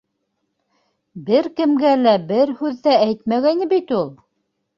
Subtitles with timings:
[1.27, 4.11] Бер кемгә лә бер һүҙ ҙә әйтмәгәйне бит ул...